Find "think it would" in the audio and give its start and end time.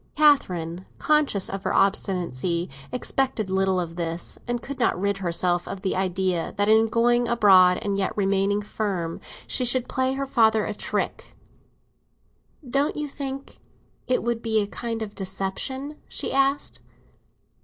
13.07-14.41